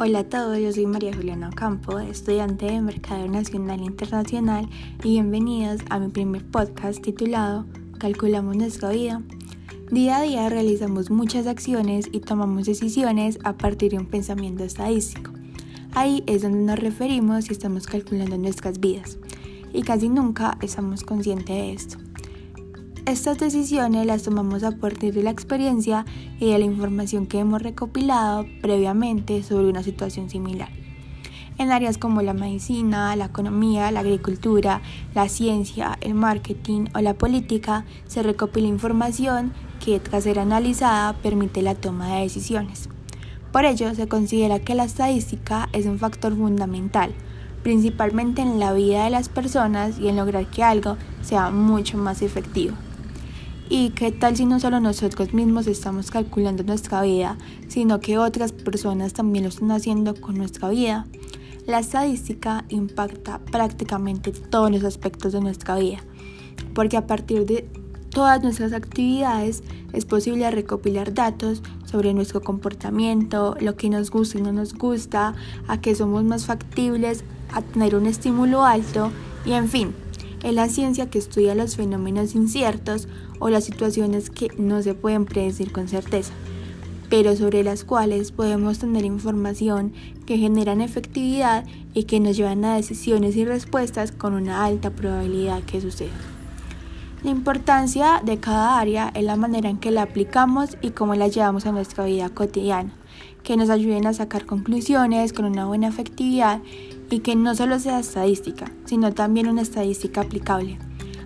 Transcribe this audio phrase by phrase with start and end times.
[0.00, 4.68] Hola a todos, yo soy María Juliana Campo, estudiante de Mercado Nacional e Internacional
[5.02, 7.66] y bienvenidos a mi primer podcast titulado
[7.98, 9.20] Calculamos nuestra vida.
[9.90, 15.32] Día a día realizamos muchas acciones y tomamos decisiones a partir de un pensamiento estadístico.
[15.94, 19.18] Ahí es donde nos referimos si estamos calculando nuestras vidas
[19.72, 22.07] y casi nunca estamos conscientes de esto.
[23.08, 26.04] Estas decisiones las tomamos a partir de la experiencia
[26.38, 30.68] y de la información que hemos recopilado previamente sobre una situación similar.
[31.56, 34.82] En áreas como la medicina, la economía, la agricultura,
[35.14, 41.62] la ciencia, el marketing o la política, se recopila información que tras ser analizada permite
[41.62, 42.90] la toma de decisiones.
[43.52, 47.14] Por ello, se considera que la estadística es un factor fundamental,
[47.62, 52.20] principalmente en la vida de las personas y en lograr que algo sea mucho más
[52.20, 52.76] efectivo.
[53.70, 57.36] ¿Y qué tal si no solo nosotros mismos estamos calculando nuestra vida,
[57.68, 61.06] sino que otras personas también lo están haciendo con nuestra vida?
[61.66, 65.98] La estadística impacta prácticamente todos los aspectos de nuestra vida,
[66.74, 67.68] porque a partir de
[68.08, 74.42] todas nuestras actividades es posible recopilar datos sobre nuestro comportamiento, lo que nos gusta y
[74.42, 75.34] no nos gusta,
[75.66, 79.12] a qué somos más factibles a tener un estímulo alto
[79.44, 79.94] y en fin,
[80.42, 83.08] es la ciencia que estudia los fenómenos inciertos
[83.38, 86.32] o las situaciones que no se pueden predecir con certeza,
[87.08, 89.92] pero sobre las cuales podemos tener información
[90.26, 91.64] que generan efectividad
[91.94, 96.12] y que nos llevan a decisiones y respuestas con una alta probabilidad que suceda.
[97.24, 101.26] La importancia de cada área es la manera en que la aplicamos y cómo la
[101.26, 102.92] llevamos a nuestra vida cotidiana,
[103.42, 106.60] que nos ayuden a sacar conclusiones con una buena efectividad
[107.10, 110.78] y que no solo sea estadística, sino también una estadística aplicable.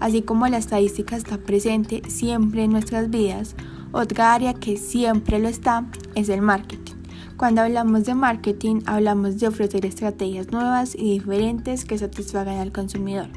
[0.00, 3.54] Así como la estadística está presente siempre en nuestras vidas,
[3.92, 6.94] otra área que siempre lo está es el marketing.
[7.36, 13.28] Cuando hablamos de marketing, hablamos de ofrecer estrategias nuevas y diferentes que satisfagan al consumidor.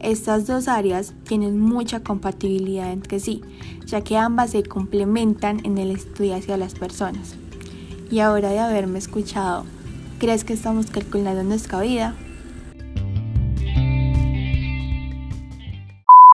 [0.00, 3.42] Estas dos áreas tienen mucha compatibilidad entre sí,
[3.86, 7.34] ya que ambas se complementan en el estudio hacia las personas.
[8.10, 9.64] Y ahora de haberme escuchado
[10.18, 12.16] ¿Crees que estamos calculando nuestra vida?